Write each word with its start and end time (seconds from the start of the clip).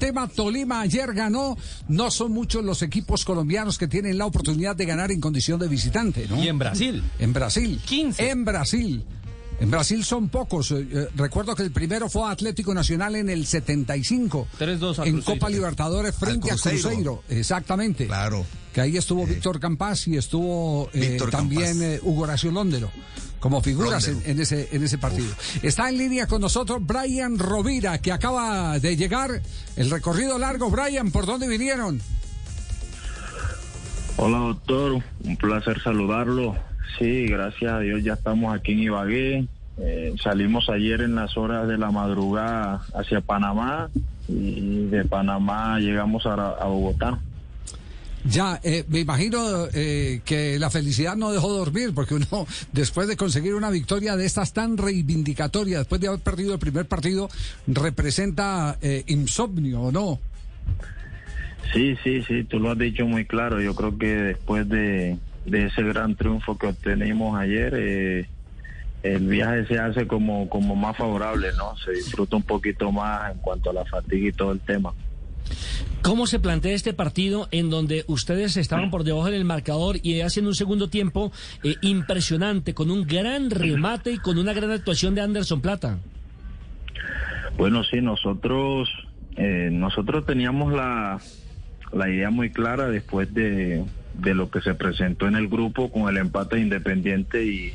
tema 0.00 0.26
Tolima 0.26 0.80
ayer 0.80 1.12
ganó. 1.12 1.56
No 1.86 2.10
son 2.10 2.32
muchos 2.32 2.64
los 2.64 2.82
equipos 2.82 3.24
colombianos 3.24 3.78
que 3.78 3.86
tienen 3.86 4.18
la 4.18 4.26
oportunidad 4.26 4.74
de 4.74 4.86
ganar 4.86 5.12
en 5.12 5.20
condición 5.20 5.60
de 5.60 5.68
visitante, 5.68 6.26
¿no? 6.28 6.42
Y 6.42 6.48
en 6.48 6.58
Brasil. 6.58 7.04
En 7.20 7.32
Brasil. 7.32 7.80
15. 7.86 8.28
En 8.28 8.44
Brasil. 8.44 9.04
En 9.60 9.70
Brasil 9.70 10.02
son 10.04 10.30
pocos. 10.30 10.70
Eh, 10.70 10.88
eh, 10.90 11.08
recuerdo 11.14 11.54
que 11.54 11.62
el 11.62 11.70
primero 11.70 12.08
fue 12.08 12.30
Atlético 12.30 12.74
Nacional 12.74 13.14
en 13.14 13.28
el 13.28 13.46
75. 13.46 14.48
3-2 14.58 14.98
al 14.98 15.06
En 15.06 15.14
Cruzeiro. 15.14 15.24
Copa 15.24 15.50
Libertadores 15.50 16.14
frente 16.16 16.50
a 16.50 16.56
Cruzeiro. 16.56 17.22
Exactamente. 17.28 18.06
Claro. 18.06 18.44
Que 18.72 18.80
ahí 18.80 18.96
estuvo 18.96 19.26
Víctor 19.26 19.60
Campás 19.60 20.08
y 20.08 20.16
estuvo 20.16 20.88
eh, 20.94 21.18
también 21.30 21.82
eh, 21.82 22.00
Hugo 22.02 22.22
Horacio 22.22 22.50
Londero. 22.50 22.90
Como 23.40 23.62
figuras 23.62 24.06
en, 24.06 24.22
en 24.26 24.40
ese, 24.40 24.68
en 24.72 24.84
ese 24.84 24.98
partido. 24.98 25.34
Está 25.62 25.88
en 25.88 25.96
línea 25.96 26.26
con 26.26 26.42
nosotros 26.42 26.78
Brian 26.86 27.38
Rovira, 27.38 27.98
que 27.98 28.12
acaba 28.12 28.78
de 28.78 28.96
llegar. 28.96 29.40
El 29.76 29.90
recorrido 29.90 30.38
largo. 30.38 30.70
Brian, 30.70 31.10
¿por 31.10 31.24
dónde 31.26 31.48
vinieron? 31.48 32.00
Hola 34.16 34.38
doctor, 34.38 35.02
un 35.24 35.36
placer 35.38 35.80
saludarlo. 35.82 36.54
Sí, 36.98 37.26
gracias 37.26 37.72
a 37.72 37.78
Dios 37.78 38.04
ya 38.04 38.12
estamos 38.12 38.54
aquí 38.54 38.72
en 38.72 38.80
Ibagué. 38.80 39.48
Eh, 39.78 40.14
salimos 40.22 40.68
ayer 40.68 41.00
en 41.00 41.14
las 41.14 41.38
horas 41.38 41.66
de 41.66 41.78
la 41.78 41.90
madrugada 41.90 42.82
hacia 42.94 43.22
Panamá 43.22 43.88
y 44.28 44.88
de 44.88 45.06
Panamá 45.06 45.78
llegamos 45.78 46.26
a, 46.26 46.34
a 46.34 46.66
Bogotá. 46.66 47.18
Ya, 48.24 48.60
eh, 48.62 48.84
me 48.88 49.00
imagino 49.00 49.66
eh, 49.72 50.20
que 50.24 50.58
la 50.58 50.70
felicidad 50.70 51.16
no 51.16 51.32
dejó 51.32 51.48
dormir, 51.52 51.92
porque 51.94 52.14
uno, 52.14 52.46
después 52.72 53.08
de 53.08 53.16
conseguir 53.16 53.54
una 53.54 53.70
victoria 53.70 54.16
de 54.16 54.26
estas 54.26 54.52
tan 54.52 54.76
reivindicatorias, 54.76 55.80
después 55.80 56.00
de 56.00 56.08
haber 56.08 56.20
perdido 56.20 56.52
el 56.52 56.58
primer 56.58 56.86
partido, 56.86 57.28
representa 57.66 58.76
eh, 58.82 59.04
insomnio, 59.06 59.80
¿o 59.82 59.92
no? 59.92 60.20
Sí, 61.72 61.96
sí, 62.02 62.22
sí, 62.22 62.44
tú 62.44 62.58
lo 62.58 62.72
has 62.72 62.78
dicho 62.78 63.06
muy 63.06 63.24
claro. 63.24 63.60
Yo 63.60 63.74
creo 63.74 63.96
que 63.96 64.14
después 64.16 64.68
de, 64.68 65.18
de 65.46 65.66
ese 65.66 65.82
gran 65.82 66.16
triunfo 66.16 66.58
que 66.58 66.66
obtenimos 66.66 67.38
ayer, 67.38 67.74
eh, 67.76 68.28
el 69.02 69.26
viaje 69.26 69.66
se 69.66 69.78
hace 69.78 70.06
como, 70.06 70.48
como 70.48 70.76
más 70.76 70.96
favorable, 70.96 71.48
¿no? 71.56 71.76
Se 71.78 71.92
disfruta 71.92 72.36
un 72.36 72.42
poquito 72.42 72.92
más 72.92 73.32
en 73.32 73.38
cuanto 73.38 73.70
a 73.70 73.72
la 73.72 73.84
fatiga 73.84 74.28
y 74.28 74.32
todo 74.32 74.52
el 74.52 74.60
tema. 74.60 74.92
¿Cómo 76.02 76.26
se 76.26 76.40
plantea 76.40 76.72
este 76.72 76.94
partido 76.94 77.48
en 77.50 77.68
donde 77.68 78.04
ustedes 78.06 78.56
estaban 78.56 78.90
por 78.90 79.04
debajo 79.04 79.30
del 79.30 79.44
marcador 79.44 79.98
y 80.02 80.22
hacen 80.22 80.46
un 80.46 80.54
segundo 80.54 80.88
tiempo 80.88 81.30
eh, 81.62 81.74
impresionante, 81.82 82.72
con 82.72 82.90
un 82.90 83.06
gran 83.06 83.50
remate 83.50 84.12
y 84.12 84.18
con 84.18 84.38
una 84.38 84.54
gran 84.54 84.70
actuación 84.70 85.14
de 85.14 85.20
Anderson 85.20 85.60
Plata? 85.60 85.98
Bueno, 87.58 87.84
sí, 87.84 88.00
nosotros 88.00 88.88
eh, 89.36 89.68
nosotros 89.70 90.24
teníamos 90.24 90.72
la, 90.72 91.20
la 91.92 92.08
idea 92.08 92.30
muy 92.30 92.50
clara 92.50 92.88
después 92.88 93.32
de, 93.34 93.84
de 94.14 94.34
lo 94.34 94.50
que 94.50 94.62
se 94.62 94.74
presentó 94.74 95.28
en 95.28 95.36
el 95.36 95.48
grupo 95.48 95.90
con 95.90 96.08
el 96.08 96.16
empate 96.16 96.56
de 96.56 96.62
Independiente 96.62 97.44
y, 97.44 97.74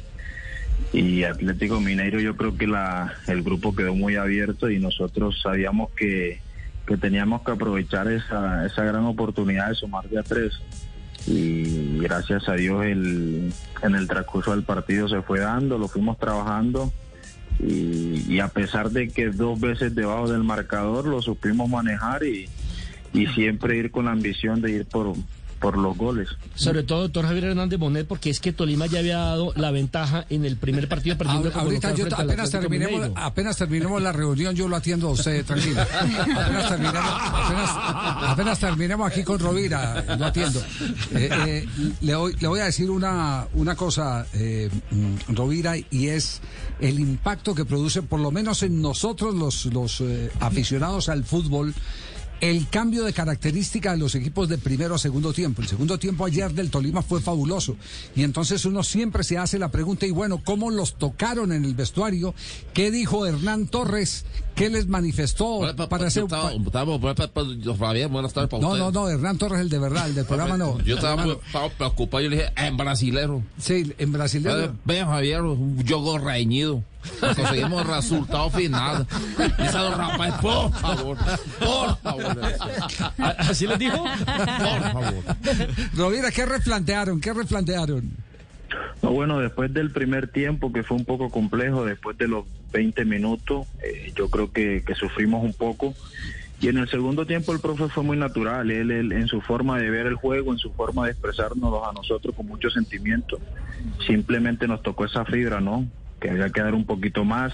y 0.94 1.24
Atlético 1.24 1.80
Mineiro. 1.80 2.20
Yo 2.20 2.36
creo 2.36 2.58
que 2.58 2.66
la, 2.66 3.14
el 3.28 3.44
grupo 3.44 3.76
quedó 3.76 3.94
muy 3.94 4.16
abierto 4.16 4.72
y 4.72 4.80
nosotros 4.80 5.40
sabíamos 5.44 5.92
que, 5.92 6.40
que 6.86 6.98
teníamos 6.98 7.42
que 7.42 7.52
aprovechar 7.52 8.12
esa, 8.12 8.66
esa 8.66 8.84
gran 8.84 9.06
oportunidad 9.06 9.70
de 9.70 9.76
sumar 9.76 10.08
de 10.10 10.20
a 10.20 10.24
tres. 10.24 10.54
Y 11.28 11.98
gracias 12.00 12.48
a 12.48 12.54
Dios 12.54 12.86
el, 12.86 13.52
en 13.82 13.96
el 13.96 14.08
transcurso 14.08 14.52
del 14.52 14.64
partido 14.64 15.10
se 15.10 15.22
fue 15.22 15.40
dando, 15.40 15.78
lo 15.78 15.88
fuimos 15.88 16.20
trabajando 16.20 16.94
y, 17.60 18.40
a 18.40 18.48
pesar 18.50 18.92
de 18.92 19.08
que 19.10 19.30
dos 19.30 19.60
veces 19.60 19.96
debajo 19.96 20.30
del 20.30 20.44
marcador 20.44 21.08
lo 21.08 21.22
supimos 21.22 21.70
manejar 21.70 22.24
y, 22.24 22.50
y 23.14 23.28
siempre 23.28 23.78
ir 23.78 23.92
con 23.92 24.06
la 24.06 24.12
ambición 24.12 24.62
de 24.62 24.72
ir 24.72 24.86
por, 24.86 25.14
por 25.66 25.80
los 25.80 25.98
goles. 25.98 26.30
Sobre 26.54 26.84
todo, 26.84 27.02
doctor 27.02 27.26
Javier 27.26 27.46
Hernández 27.46 27.80
Bonet, 27.80 28.06
porque 28.08 28.30
es 28.30 28.40
que 28.40 28.54
Tolima 28.54 28.86
ya 28.86 29.00
había 29.00 29.18
dado 29.18 29.52
la 29.56 29.72
ventaja 29.72 30.24
en 30.30 30.46
el 30.46 30.58
primer 30.58 30.88
partido 30.88 31.18
perdiendo 31.18 31.52
Ahor- 31.52 31.62
Ahorita 31.62 31.92
yo 31.96 32.06
apenas 32.16 32.52
terminemos, 32.52 33.10
apenas 33.16 33.58
terminemos 33.58 34.00
la 34.00 34.12
reunión, 34.12 34.54
yo 34.56 34.68
lo 34.68 34.76
atiendo 34.76 35.08
a 35.08 35.12
usted, 35.12 35.44
tranquilo. 35.44 35.82
Apenas 35.82 36.70
terminemos, 36.70 37.04
apenas, 37.10 37.70
apenas 38.30 38.60
terminemos 38.60 39.12
aquí 39.12 39.24
con 39.24 39.40
Rovira, 39.40 40.04
lo 40.20 40.26
atiendo. 40.28 40.60
Eh, 41.16 41.30
eh, 41.48 41.68
le, 42.02 42.16
voy, 42.16 42.36
le 42.40 42.48
voy 42.48 42.60
a 42.60 42.66
decir 42.66 42.92
una, 42.92 43.48
una 43.56 43.76
cosa, 43.76 44.28
eh, 44.34 44.70
mm, 44.92 45.34
Rovira, 45.34 45.76
y 45.78 46.08
es 46.10 46.42
el 46.80 47.00
impacto 47.00 47.56
que 47.56 47.66
produce, 47.66 48.04
por 48.04 48.20
lo 48.20 48.30
menos 48.30 48.62
en 48.62 48.82
nosotros 48.84 49.34
los, 49.34 49.66
los 49.66 50.00
eh, 50.02 50.30
aficionados 50.42 51.10
al 51.10 51.24
fútbol, 51.24 51.74
el 52.42 52.68
cambio 52.70 53.04
de 53.04 53.14
característica 53.14 53.92
de 53.92 53.98
los 53.98 54.16
equipos 54.16 54.50
de 54.50 54.58
primero 54.58 54.96
a 54.96 54.98
segundo 54.98 55.34
tiempo. 55.34 55.62
El 55.62 55.68
segundo 55.68 55.98
tiempo 55.98 56.26
ayer 56.26 56.54
del 56.54 56.70
Tolima 56.70 57.02
fue 57.02 57.22
fabuloso. 57.22 57.76
Y 58.16 58.24
entonces 58.24 58.66
uno 58.66 58.84
siempre 58.84 59.24
se 59.24 59.38
hace 59.38 59.60
la 59.60 59.70
pregunta, 59.70 60.06
y 60.06 60.12
bueno, 60.12 60.42
¿cómo 60.44 60.70
los 60.70 60.96
tocaron 60.96 61.52
en 61.52 61.66
el 61.66 61.74
vestuario? 61.74 62.34
¿Qué 62.74 62.92
dijo 62.92 63.26
Hernán 63.26 63.68
Torres? 63.68 64.26
¿Qué 64.56 64.70
les 64.70 64.88
manifestó 64.88 65.60
para 65.90 66.10
buenas 68.08 68.34
tardes 68.34 68.50
para 68.50 68.62
No, 68.62 68.78
no, 68.78 68.92
no, 68.92 69.10
Hernán 69.10 69.38
Torres 69.38 69.60
el 69.60 69.70
de 69.70 69.80
verdad, 69.80 70.08
el 70.08 70.16
del 70.16 70.26
programa 70.28 70.58
no. 70.58 70.80
Yo 70.82 70.96
estaba, 70.96 71.26
preocupado, 71.78 72.24
yo 72.24 72.30
le 72.30 72.38
dije, 72.38 72.50
en 72.56 72.78
brasilero. 72.78 73.44
Sí, 73.58 73.94
en 73.98 74.12
brasileño. 74.12 74.78
Ven, 74.86 75.06
Javier, 75.06 75.42
un 75.42 75.86
juego 75.86 76.18
reñido. 76.18 76.84
Conseguimos 77.20 77.86
resultado 77.86 78.50
final. 78.50 79.08
Dice 79.58 79.78
don 79.78 79.98
Rafael, 79.98 80.34
por 80.42 80.72
favor, 80.74 81.18
por 81.60 81.98
favor. 81.98 82.42
¿Así 83.38 83.68
les 83.68 83.80
dijo? 83.80 84.04
Por 84.04 84.82
favor. 84.92 85.24
Rovira, 85.96 86.32
¿qué 86.32 86.46
replantearon? 86.46 87.20
¿Qué 87.22 87.34
replantearon? 87.34 88.12
No, 89.02 89.12
bueno, 89.12 89.40
después 89.40 89.74
del 89.74 89.92
primer 89.92 90.28
tiempo, 90.28 90.74
que 90.74 90.84
fue 90.84 90.98
un 90.98 91.06
poco 91.06 91.30
complejo, 91.30 91.86
después 91.86 92.18
de 92.18 92.28
los 92.28 92.46
20 92.72 93.06
minutos, 93.06 93.68
eh, 93.84 94.12
yo 94.16 94.30
creo 94.30 94.52
que, 94.52 94.84
que 94.86 94.96
sufrimos 94.96 95.44
un 95.44 95.54
poco. 95.54 95.94
Y 96.62 96.70
en 96.70 96.78
el 96.78 96.90
segundo 96.90 97.26
tiempo 97.26 97.54
el 97.54 97.60
profe 97.60 97.90
fue 97.90 98.04
muy 98.04 98.18
natural, 98.18 98.72
él, 98.72 98.90
él 98.90 99.12
en 99.12 99.28
su 99.28 99.42
forma 99.42 99.78
de 99.78 99.90
ver 99.90 100.08
el 100.08 100.16
juego, 100.16 100.54
en 100.54 100.58
su 100.58 100.72
forma 100.72 101.06
de 101.06 101.12
expresarnos 101.12 101.88
a 101.88 101.92
nosotros 101.92 102.34
con 102.34 102.48
mucho 102.48 102.70
sentimiento. 102.70 103.40
Simplemente 104.08 104.68
nos 104.68 104.82
tocó 104.82 105.06
esa 105.06 105.26
fibra, 105.26 105.60
¿no? 105.60 105.86
Que 106.26 106.32
había 106.32 106.50
que 106.50 106.60
dar 106.62 106.74
un 106.74 106.86
poquito 106.86 107.24
más. 107.24 107.54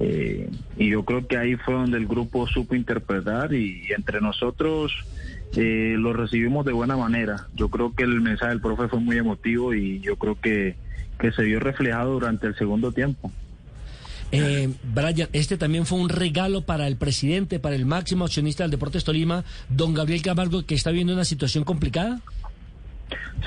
eh, 0.00 0.50
y 0.76 0.90
yo 0.90 1.02
creo 1.06 1.26
que 1.26 1.38
ahí 1.38 1.56
fue 1.56 1.72
donde 1.72 1.96
el 1.96 2.06
grupo 2.06 2.46
supo 2.46 2.74
interpretar 2.74 3.54
y, 3.54 3.86
y 3.88 3.92
entre 3.94 4.20
nosotros 4.20 4.92
eh, 5.56 5.94
lo 5.98 6.12
recibimos 6.12 6.66
de 6.66 6.72
buena 6.72 6.94
manera. 6.98 7.46
Yo 7.54 7.70
creo 7.70 7.94
que 7.94 8.02
el 8.02 8.20
mensaje 8.20 8.50
del 8.50 8.60
profe 8.60 8.88
fue 8.88 9.00
muy 9.00 9.16
emotivo 9.16 9.72
y 9.72 10.00
yo 10.00 10.16
creo 10.16 10.38
que, 10.38 10.76
que 11.18 11.32
se 11.32 11.42
vio 11.44 11.58
reflejado 11.58 12.12
durante 12.12 12.46
el 12.46 12.54
segundo 12.56 12.92
tiempo. 12.92 13.32
Eh, 14.30 14.68
Brian, 14.92 15.30
este 15.32 15.56
también 15.56 15.86
fue 15.86 15.98
un 15.98 16.10
regalo 16.10 16.60
para 16.66 16.86
el 16.88 16.96
presidente, 16.96 17.58
para 17.60 17.76
el 17.76 17.86
máximo 17.86 18.26
accionista 18.26 18.64
del 18.64 18.72
Deportes 18.72 19.04
Tolima, 19.04 19.42
don 19.70 19.94
Gabriel 19.94 20.20
Camargo, 20.20 20.66
que 20.66 20.74
está 20.74 20.90
viendo 20.90 21.14
una 21.14 21.24
situación 21.24 21.64
complicada. 21.64 22.20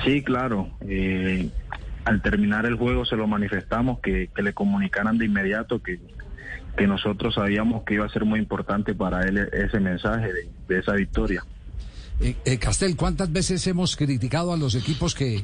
Sí, 0.04 0.22
claro. 0.22 0.68
eh, 0.88 1.50
al 2.10 2.22
terminar 2.22 2.66
el 2.66 2.74
juego 2.74 3.04
se 3.04 3.14
lo 3.14 3.28
manifestamos, 3.28 4.00
que, 4.00 4.30
que 4.34 4.42
le 4.42 4.52
comunicaran 4.52 5.16
de 5.16 5.26
inmediato 5.26 5.80
que, 5.80 6.00
que 6.76 6.86
nosotros 6.88 7.36
sabíamos 7.36 7.84
que 7.84 7.94
iba 7.94 8.04
a 8.04 8.08
ser 8.08 8.24
muy 8.24 8.40
importante 8.40 8.94
para 8.94 9.22
él 9.22 9.38
ese 9.52 9.78
mensaje 9.78 10.32
de, 10.32 10.48
de 10.68 10.80
esa 10.80 10.94
victoria. 10.94 11.44
Eh, 12.18 12.34
eh, 12.44 12.58
Castel, 12.58 12.96
¿cuántas 12.96 13.30
veces 13.30 13.64
hemos 13.68 13.94
criticado 13.94 14.52
a 14.52 14.56
los 14.56 14.74
equipos 14.74 15.14
que 15.14 15.40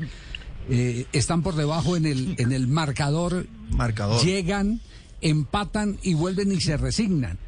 eh, 0.68 1.06
están 1.12 1.44
por 1.44 1.54
debajo 1.54 1.96
en 1.96 2.04
el, 2.04 2.34
en 2.38 2.50
el 2.50 2.66
marcador, 2.66 3.46
Marcador. 3.70 4.24
llegan, 4.24 4.80
empatan 5.20 5.98
y 6.02 6.14
vuelven 6.14 6.50
y 6.50 6.60
se 6.60 6.76
resignan? 6.76 7.38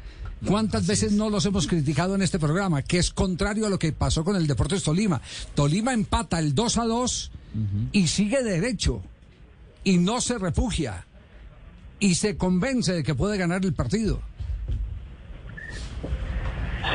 ¿Cuántas 0.45 0.87
veces 0.87 1.11
no 1.11 1.29
los 1.29 1.45
hemos 1.45 1.67
criticado 1.67 2.15
en 2.15 2.21
este 2.21 2.39
programa? 2.39 2.81
Que 2.83 2.99
es 2.99 3.11
contrario 3.11 3.65
a 3.65 3.69
lo 3.69 3.77
que 3.77 3.91
pasó 3.91 4.23
con 4.23 4.37
el 4.37 4.47
Deportes 4.47 4.81
Tolima. 4.81 5.19
Tolima 5.53 5.91
empata 5.91 6.39
el 6.39 6.55
2 6.55 6.77
a 6.77 6.85
2 6.85 7.31
y 7.91 8.07
sigue 8.07 8.43
derecho 8.43 9.01
y 9.83 9.97
no 9.97 10.21
se 10.21 10.37
refugia 10.37 11.05
y 11.99 12.15
se 12.15 12.37
convence 12.37 12.93
de 12.93 13.03
que 13.03 13.15
puede 13.15 13.37
ganar 13.37 13.63
el 13.65 13.73
partido. 13.73 14.21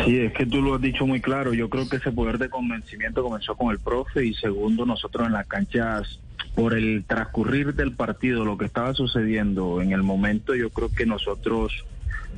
Sí, 0.04 0.18
es 0.18 0.32
que 0.32 0.46
tú 0.46 0.62
lo 0.62 0.74
has 0.74 0.80
dicho 0.80 1.06
muy 1.06 1.20
claro. 1.20 1.54
Yo 1.54 1.68
creo 1.68 1.88
que 1.88 1.96
ese 1.96 2.10
poder 2.10 2.38
de 2.38 2.48
convencimiento 2.48 3.22
comenzó 3.22 3.54
con 3.54 3.70
el 3.70 3.78
profe 3.78 4.24
y 4.24 4.34
segundo 4.34 4.86
nosotros 4.86 5.26
en 5.26 5.32
las 5.32 5.46
canchas 5.46 6.20
por 6.54 6.74
el 6.74 7.04
transcurrir 7.06 7.74
del 7.74 7.92
partido, 7.92 8.44
lo 8.44 8.56
que 8.56 8.64
estaba 8.64 8.94
sucediendo 8.94 9.80
en 9.80 9.92
el 9.92 10.02
momento, 10.02 10.54
yo 10.54 10.70
creo 10.70 10.90
que 10.90 11.04
nosotros 11.04 11.84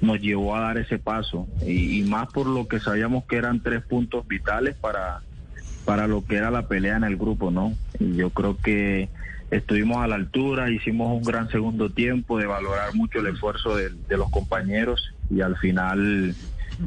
nos 0.01 0.21
llevó 0.21 0.57
a 0.57 0.61
dar 0.61 0.79
ese 0.79 0.99
paso 0.99 1.47
y, 1.67 2.01
y 2.01 2.03
más 2.03 2.29
por 2.29 2.47
lo 2.47 2.67
que 2.67 2.81
sabíamos 2.81 3.25
que 3.25 3.37
eran 3.37 3.63
tres 3.63 3.83
puntos 3.83 4.27
vitales 4.27 4.75
para 4.75 5.23
para 5.87 6.09
lo 6.09 6.25
que 6.25 6.37
era 6.37 6.51
la 6.51 6.67
pelea 6.67 6.97
en 6.97 7.05
el 7.05 7.17
grupo, 7.17 7.51
¿no? 7.51 7.73
Yo 7.99 8.31
creo 8.31 8.57
que 8.57 9.09
estuvimos 9.51 9.99
a 9.99 10.09
la 10.09 10.17
altura, 10.17 10.71
hicimos 10.71 11.17
un 11.17 11.23
gran 11.23 11.49
segundo 11.49 11.91
tiempo 11.91 12.39
de 12.39 12.47
valorar 12.47 12.95
mucho 12.95 13.21
el 13.21 13.29
esfuerzo 13.29 13.77
de, 13.77 13.91
los 14.17 14.31
compañeros 14.31 15.15
y 15.31 15.41
al 15.41 15.57
final 15.57 16.35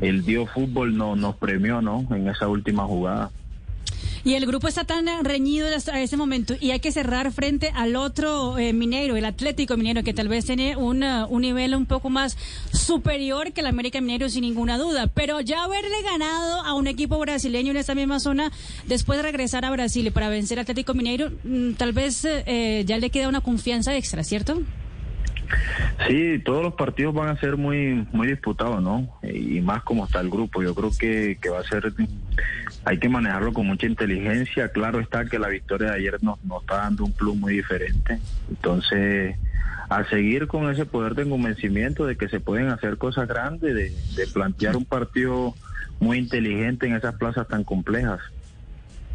el 0.02 0.26
Dios 0.26 0.50
Fútbol 0.52 0.96
no, 0.96 1.16
nos 1.16 1.36
premió, 1.36 1.82
¿no? 1.82 2.06
En 2.12 2.28
esa 2.28 2.48
última 2.48 2.84
jugada. 2.86 3.32
Y 4.24 4.34
el 4.34 4.46
grupo 4.46 4.68
está 4.68 4.84
tan 4.84 5.08
reñido 5.24 5.68
a 5.68 6.02
ese 6.02 6.18
momento 6.18 6.56
y 6.60 6.72
hay 6.72 6.80
que 6.80 6.92
cerrar 6.92 7.32
frente 7.32 7.72
al 7.74 7.96
otro 7.96 8.58
eh, 8.58 8.74
minero, 8.74 9.16
el 9.16 9.26
Atlético 9.26 9.78
Minero, 9.78 10.04
que 10.04 10.14
tal 10.14 10.28
vez 10.28 10.46
tiene 10.46 10.76
un 10.76 11.00
nivel 11.42 11.76
un 11.76 11.86
poco 11.86 12.10
más 12.10 12.38
superior 12.74 13.54
que 13.54 13.62
el 13.62 13.68
América 13.68 14.02
Minero 14.02 14.30
sin 14.30 14.42
ninguna 14.42 14.78
duda. 14.78 15.08
Pero 15.08 15.40
ya 15.42 15.64
haberle 15.64 16.02
ganado 16.04 16.62
a 16.62 16.74
un 16.74 16.88
equipo 16.88 17.18
brasileño 17.20 17.72
en 17.72 17.78
esta 17.78 17.96
misma 17.96 18.20
zona, 18.20 18.52
después 18.88 19.18
de 19.18 19.24
regresar 19.24 19.66
a 19.66 19.72
Brasil 19.72 20.12
para 20.12 20.30
vencer 20.30 20.60
Atlético 20.60 20.94
Minero, 20.94 21.32
mm, 21.44 21.74
tal 21.74 21.94
vez 21.94 22.26
eh, 22.26 22.84
ya 22.86 22.98
le 22.98 23.10
queda 23.10 23.30
una 23.30 23.42
confianza 23.42 23.96
extra, 23.96 24.24
¿cierto? 24.24 24.62
Sí, 26.08 26.40
todos 26.44 26.64
los 26.64 26.74
partidos 26.76 27.14
van 27.14 27.30
a 27.30 27.40
ser 27.40 27.58
muy 27.58 28.06
muy 28.12 28.28
disputados, 28.28 28.82
¿no? 28.82 29.10
Y 29.24 29.62
más 29.62 29.84
como 29.84 30.06
está 30.06 30.22
el 30.22 30.30
grupo. 30.30 30.64
Yo 30.64 30.74
creo 30.76 30.92
que, 30.98 31.38
que 31.42 31.50
va 31.50 31.60
a 31.60 31.64
ser, 31.64 31.94
hay 32.86 32.98
que 32.98 33.10
manejarlo 33.10 33.54
con 33.54 33.68
mucha 33.68 33.86
inteligencia. 33.86 34.72
Claro 34.72 35.00
está 35.00 35.26
que 35.26 35.40
la 35.40 35.50
victoria 35.50 35.92
de 35.92 35.98
ayer 35.98 36.24
nos, 36.24 36.44
nos 36.46 36.62
está 36.62 36.78
dando 36.78 37.06
un 37.06 37.14
plus 37.14 37.36
muy 37.36 37.54
diferente. 37.54 38.20
Entonces, 38.50 39.36
a 39.90 40.04
seguir 40.06 40.48
con 40.48 40.70
ese 40.70 40.86
poder 40.86 41.16
de 41.16 41.28
convencimiento 41.28 42.06
de 42.06 42.16
que 42.16 42.30
se 42.30 42.40
pueden 42.40 42.70
hacer 42.70 42.98
cosas 42.98 43.28
grandes, 43.28 43.76
de, 43.76 43.92
de 44.16 44.28
plantear 44.32 44.78
un 44.78 44.86
partido 44.86 45.56
muy 46.00 46.18
inteligente 46.18 46.88
en 46.88 46.96
esas 46.96 47.16
plazas 47.16 47.48
tan 47.48 47.64
complejas. 47.64 48.20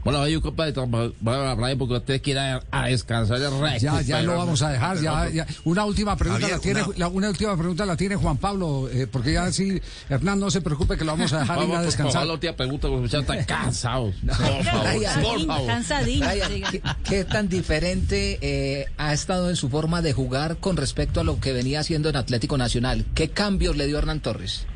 Bueno, 0.04 0.20
hay 0.20 0.36
un 0.36 0.42
compadre, 0.42 0.74
porque 0.74 1.94
usted 1.94 2.20
quiera 2.20 2.60
a 2.70 2.86
descansar 2.86 3.38
Ya, 3.80 4.02
ya 4.02 4.22
lo 4.22 4.36
vamos 4.36 4.60
a 4.62 4.70
dejar. 4.70 5.00
Ya, 5.00 5.30
ya. 5.30 5.46
Una 5.64 5.86
última 5.86 6.14
pregunta 6.16 6.46
la 6.46 6.58
tiene, 6.58 6.82
una... 6.82 6.98
La, 6.98 7.08
una... 7.08 7.28
última 7.30 7.56
pregunta 7.56 7.86
la 7.86 7.96
tiene 7.96 8.16
Juan 8.16 8.36
Pablo, 8.36 8.88
eh, 8.92 9.06
porque 9.10 9.32
ya 9.32 9.50
sí, 9.50 9.80
Hernán, 10.10 10.40
no 10.40 10.50
se 10.50 10.60
preocupe 10.60 10.98
que 10.98 11.04
lo 11.04 11.12
vamos 11.12 11.32
a 11.32 11.40
dejar 11.40 11.66
ir 11.66 11.74
a 11.74 11.82
descansar. 11.82 12.20
Por 12.20 12.26
la 12.26 12.34
última 12.34 12.52
pregunta, 12.52 12.88
porque 12.88 13.08
ya 13.08 13.20
están 13.20 13.44
cansados. 13.44 14.14
No, 14.22 14.32
por 14.34 14.64
favor, 14.64 15.46
por 15.46 16.70
¿qué, 16.70 16.82
¿qué, 17.04 17.24
tan 17.24 17.48
diferente 17.48 18.38
eh, 18.42 18.86
ha 18.98 19.14
estado 19.14 19.48
en 19.48 19.56
su 19.56 19.70
forma 19.70 20.02
de 20.02 20.12
jugar 20.12 20.58
con 20.58 20.76
respecto 20.76 21.20
a 21.20 21.24
lo 21.24 21.40
que 21.40 21.52
venía 21.52 21.80
haciendo 21.80 22.10
en 22.10 22.16
Atlético 22.16 22.58
Nacional? 22.58 23.06
¿Qué 23.14 23.30
cambios 23.30 23.76
le 23.76 23.86
dio 23.86 23.96
Hernán 23.98 24.20
Torres? 24.20 24.66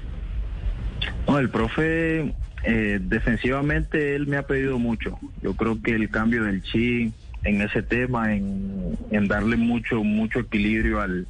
No, 1.26 1.38
el 1.38 1.50
profe 1.50 2.34
eh, 2.64 2.98
defensivamente 3.00 4.14
él 4.14 4.26
me 4.26 4.36
ha 4.36 4.46
pedido 4.46 4.78
mucho. 4.78 5.18
Yo 5.42 5.54
creo 5.54 5.80
que 5.82 5.92
el 5.92 6.10
cambio 6.10 6.44
del 6.44 6.62
chi 6.62 7.12
en 7.44 7.62
ese 7.62 7.82
tema, 7.82 8.34
en, 8.34 9.28
darle 9.28 9.56
mucho 9.56 10.02
mucho 10.02 10.40
equilibrio 10.40 11.00
al, 11.00 11.26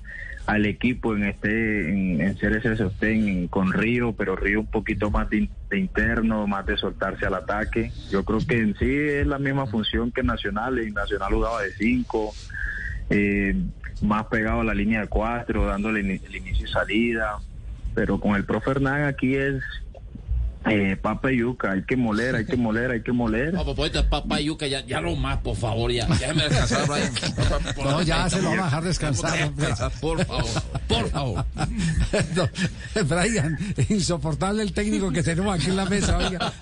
al 0.47 0.65
equipo 0.65 1.15
en 1.15 1.25
este 1.25 1.91
en, 1.91 2.37
ser 2.39 2.55
ese 2.55 2.77
sostén 2.77 3.49
con 3.49 3.73
Río, 3.73 4.13
pero 4.13 4.37
Río 4.37 4.61
un 4.61 4.67
poquito 4.67 5.11
más 5.11 5.29
de, 5.29 5.49
interno, 5.73 6.47
más 6.47 6.65
de 6.67 6.77
soltarse 6.77 7.27
al 7.27 7.35
ataque. 7.35 7.93
Yo 8.11 8.25
creo 8.25 8.39
que 8.47 8.59
en 8.59 8.75
sí 8.79 8.91
es 8.91 9.27
la 9.27 9.39
misma 9.39 9.67
función 9.67 10.11
que 10.11 10.23
Nacional, 10.23 10.79
en 10.79 10.95
Nacional 10.95 11.35
jugaba 11.35 11.63
de 11.63 11.73
cinco, 11.73 12.33
eh, 13.11 13.55
más 14.01 14.27
pegado 14.27 14.61
a 14.63 14.65
la 14.65 14.75
línea 14.75 15.03
de 15.03 15.09
cuatro, 15.09 15.67
dándole 15.67 16.01
el 16.01 16.37
inicio 16.37 16.67
y 16.67 16.71
salida, 16.71 17.37
pero 17.95 18.19
con 18.19 18.37
el 18.37 18.45
profe 18.45 18.71
Hernán 18.71 19.05
aquí 19.05 19.35
es 19.35 19.63
eh, 20.67 20.97
papa 21.01 21.33
y 21.33 21.39
yuca, 21.39 21.73
hay 21.73 21.85
que 21.85 21.97
moler, 21.97 22.35
hay 22.35 22.45
que 22.45 22.57
moler, 22.57 22.91
hay 22.91 23.03
que 23.03 23.13
moler. 23.13 23.55
No, 23.55 23.75
pues 23.75 23.91
papa 24.11 24.41
y 24.41 24.47
yuca, 24.47 24.67
ya, 24.67 24.85
ya 24.85 25.01
lo 25.01 25.15
más, 25.17 25.39
por 25.39 25.57
favor, 25.57 25.91
ya. 25.91 26.07
Déjeme 26.07 26.49
descansar, 26.49 26.89
Brian. 26.89 27.13
no, 27.85 28.03
ya 28.03 28.29
se 28.29 28.43
lo 28.43 28.51
van 28.51 28.61
a 28.61 28.65
dejar 28.65 28.85
descansar. 28.85 29.51
Por 30.01 30.25
favor, 30.25 30.53
por 30.89 31.11
favor. 31.11 31.45
No, 32.35 32.49
Brian, 33.05 33.59
insoportable 33.89 34.63
el 34.63 34.73
técnico 34.73 35.11
que 35.11 35.23
tenemos 35.23 35.55
aquí 35.55 35.71
en 35.71 35.77
la 35.77 35.85
mesa, 35.85 36.17
oiga. 36.17 36.53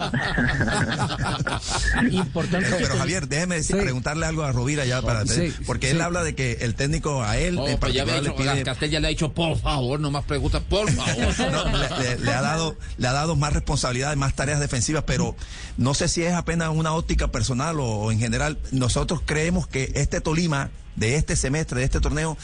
Importante. 2.11 2.69
Pero, 2.71 2.83
pero 2.83 2.99
Javier, 2.99 3.29
déjeme 3.29 3.57
decir, 3.57 3.77
preguntarle 3.77 4.27
algo 4.27 4.43
a 4.43 4.53
Rovira 4.53 4.85
ya 4.85 5.03
para 5.03 5.27
sí, 5.27 5.53
porque 5.67 5.91
él 5.91 6.01
habla 6.01 6.23
de 6.23 6.35
que 6.35 6.59
el 6.61 6.75
técnico 6.75 7.23
a 7.23 7.39
él 7.39 7.59
en 7.59 7.65
pues 7.65 7.77
particular 7.77 8.17
ya 8.17 8.23
le 8.23 8.31
pide... 8.33 8.63
Castel 8.63 8.91
ya 8.91 9.01
le 9.01 9.07
ha 9.09 9.11
dicho, 9.11 9.33
por 9.33 9.59
favor, 9.59 10.01
no 10.01 10.11
más 10.11 10.25
preguntas, 10.25 10.63
por 10.69 10.91
favor. 10.91 11.35
No, 11.53 11.65
le, 11.79 12.17
le, 12.17 12.25
le, 12.25 12.33
ha 12.33 12.43
dado, 12.43 12.77
le 12.99 13.09
ha 13.09 13.13
dado 13.13 13.37
más 13.37 13.53
responsabilidad 13.53 13.86
más 14.17 14.35
tareas 14.35 14.61
defensivas, 14.61 15.05
pero 15.07 15.37
no 15.77 15.95
sé 15.95 16.09
si 16.09 16.23
es 16.23 16.35
apenas 16.35 16.71
una 16.71 16.93
óptica 16.95 17.29
personal 17.29 17.79
o, 17.81 18.11
en 18.11 18.19
general. 18.19 18.59
Nosotros 18.73 19.21
creemos 19.25 19.67
que 19.67 19.93
este 19.95 20.21
Tolima, 20.21 20.71
de 20.97 21.17
este 21.17 21.37
semestre, 21.37 21.81
de 21.81 21.85
este 21.85 22.01
torneo, 22.01 22.37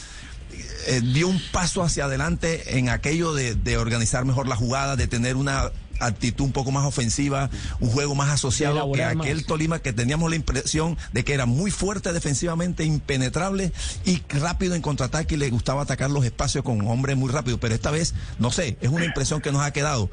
eh, 0.87 1.01
dio 1.01 1.27
un 1.27 1.41
paso 1.51 1.81
hacia 1.83 2.05
adelante 2.05 2.77
en 2.77 2.89
aquello 2.89 3.33
de, 3.33 3.77
organizar 3.77 4.25
mejor 4.25 4.47
la 4.47 4.55
jugada, 4.55 4.95
de 4.95 5.07
tener 5.07 5.35
una 5.35 5.71
actitud 5.99 6.45
un 6.45 6.51
poco 6.51 6.71
más 6.71 6.85
ofensiva, 6.85 7.49
un 7.79 7.89
juego 7.89 8.15
más 8.15 8.29
asociado 8.29 8.91
que 8.91 9.03
aquel 9.03 9.45
Tolima 9.45 9.79
que 9.79 9.93
teníamos 9.93 10.29
la 10.29 10.35
impresión 10.35 10.97
de 11.13 11.23
que 11.23 11.33
era 11.33 11.45
muy 11.45 11.71
fuerte 11.71 12.11
defensivamente, 12.11 12.83
impenetrable 12.83 13.71
y 14.05 14.21
rápido 14.29 14.75
en 14.75 14.81
contraataque 14.81 15.35
y 15.35 15.37
le 15.37 15.49
gustaba 15.49 15.83
atacar 15.83 16.11
los 16.11 16.25
espacios 16.25 16.63
con 16.63 16.85
hombres 16.87 17.15
muy 17.15 17.31
rápido. 17.31 17.59
Pero 17.59 17.75
esta 17.75 17.91
vez, 17.91 18.13
no 18.39 18.51
sé, 18.51 18.77
es 18.81 18.89
una 18.89 19.05
impresión 19.05 19.41
que 19.41 19.51
nos 19.51 19.61
ha 19.61 19.71
quedado 19.71 20.09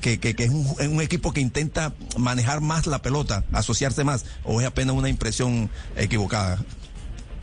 que, 0.00 0.18
que, 0.20 0.34
es, 0.38 0.50
un, 0.50 1.00
equipo 1.00 1.32
que 1.32 1.40
intenta 1.40 1.92
manejar 2.16 2.60
más 2.60 2.86
la 2.86 3.00
pelota, 3.00 3.44
asociarse 3.52 4.04
más, 4.04 4.26
o 4.44 4.60
es 4.60 4.66
apenas 4.66 4.94
una 4.94 5.08
impresión 5.08 5.70
equivocada? 5.96 6.58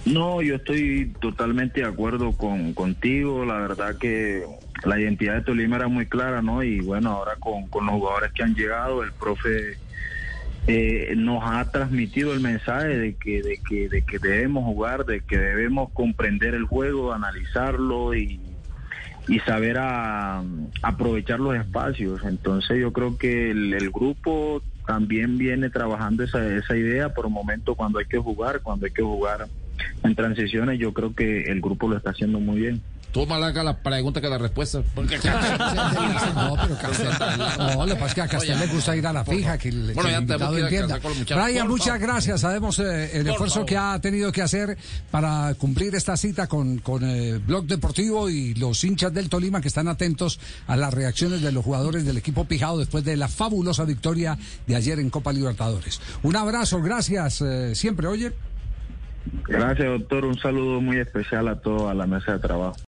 No, 0.05 0.41
yo 0.41 0.55
estoy 0.55 1.13
totalmente 1.19 1.81
de 1.81 1.87
acuerdo 1.87 2.33
con, 2.33 2.73
contigo. 2.73 3.43
La 3.43 3.55
verdad 3.55 3.97
que 3.97 4.45
la 4.83 4.99
identidad 4.99 5.35
de 5.35 5.41
Tolima 5.41 5.77
era 5.77 5.87
muy 5.87 6.05
clara, 6.05 6.43
¿no? 6.43 6.61
Y 6.61 6.79
bueno, 6.79 7.11
ahora 7.11 7.35
con, 7.39 7.67
con 7.67 7.87
los 7.87 7.95
jugadores 7.95 8.31
que 8.33 8.43
han 8.43 8.53
llegado, 8.53 9.03
el 9.03 9.11
profe 9.13 9.77
eh, 10.67 11.13
nos 11.15 11.43
ha 11.43 11.71
transmitido 11.71 12.33
el 12.33 12.39
mensaje 12.39 12.97
de 12.97 13.15
que, 13.15 13.41
de, 13.41 13.59
que, 13.67 13.89
de 13.89 14.03
que 14.03 14.19
debemos 14.19 14.63
jugar, 14.63 15.05
de 15.05 15.21
que 15.21 15.37
debemos 15.37 15.91
comprender 15.91 16.53
el 16.53 16.65
juego, 16.65 17.13
analizarlo 17.13 18.15
y 18.15 18.39
y 19.27 19.39
saber 19.39 19.77
a, 19.77 20.43
aprovechar 20.81 21.39
los 21.39 21.55
espacios. 21.55 22.21
Entonces 22.23 22.79
yo 22.79 22.93
creo 22.93 23.17
que 23.17 23.51
el, 23.51 23.89
grupo 23.91 24.61
también 24.85 25.37
viene 25.37 25.69
trabajando 25.69 26.23
esa, 26.23 26.45
esa 26.55 26.75
idea 26.75 27.13
por 27.13 27.25
un 27.25 27.33
momento 27.33 27.75
cuando 27.75 27.99
hay 27.99 28.05
que 28.05 28.17
jugar, 28.17 28.61
cuando 28.61 28.85
hay 28.85 28.91
que 28.91 29.01
jugar 29.01 29.47
en 30.03 30.15
transiciones, 30.15 30.79
yo 30.79 30.93
creo 30.93 31.13
que 31.13 31.43
el 31.43 31.61
grupo 31.61 31.87
lo 31.87 31.97
está 31.97 32.11
haciendo 32.11 32.39
muy 32.39 32.59
bien. 32.59 32.81
Tú 33.15 33.25
más 33.25 33.39
larga 33.39 33.63
la 33.63 33.77
pregunta 33.77 34.19
que 34.19 34.27
la 34.27 34.37
respuesta. 34.37 34.81
Porque... 34.93 35.15
no, 36.35 36.57
pero 36.61 36.77
Castel, 36.77 37.07
no, 37.57 37.85
lo 37.85 37.93
que 37.93 37.99
pasa 38.01 38.07
es 38.07 38.13
que 38.13 38.21
a 38.21 38.27
Castel 38.27 38.59
le 38.59 38.67
gusta 38.67 38.93
ir 38.93 39.07
a 39.07 39.13
la 39.13 39.23
fija, 39.23 39.57
que 39.57 39.69
el, 39.69 39.93
bueno, 39.93 40.09
que 40.09 40.33
el 40.33 40.63
entienda. 40.63 40.99
Brian, 41.33 41.65
muchas 41.65 41.97
gracias. 41.97 42.41
Sabemos 42.41 42.77
eh, 42.79 43.17
el 43.17 43.25
esfuerzo 43.29 43.65
que 43.65 43.77
ha 43.77 43.97
tenido 44.01 44.33
que 44.33 44.41
hacer 44.41 44.77
para 45.11 45.53
cumplir 45.53 45.95
esta 45.95 46.17
cita 46.17 46.47
con, 46.47 46.79
con 46.79 47.05
eh, 47.05 47.37
Blog 47.37 47.67
Deportivo 47.67 48.29
y 48.29 48.53
los 48.55 48.83
hinchas 48.83 49.13
del 49.13 49.29
Tolima 49.29 49.61
que 49.61 49.69
están 49.69 49.87
atentos 49.87 50.37
a 50.67 50.75
las 50.75 50.93
reacciones 50.93 51.41
de 51.41 51.53
los 51.53 51.63
jugadores 51.63 52.03
del 52.03 52.17
equipo 52.17 52.43
Pijado 52.43 52.79
después 52.79 53.05
de 53.05 53.15
la 53.15 53.29
fabulosa 53.29 53.85
victoria 53.85 54.37
de 54.67 54.75
ayer 54.75 54.99
en 54.99 55.09
Copa 55.09 55.31
Libertadores. 55.31 56.01
Un 56.21 56.35
abrazo, 56.35 56.81
gracias. 56.81 57.39
Eh, 57.39 57.75
siempre, 57.75 58.07
oye. 58.07 58.33
Gracias, 59.47 59.87
doctor. 59.87 60.25
Un 60.25 60.37
saludo 60.37 60.81
muy 60.81 60.97
especial 60.97 61.47
a 61.47 61.55
toda 61.61 61.93
la 61.93 62.05
mesa 62.05 62.33
de 62.33 62.39
trabajo. 62.39 62.75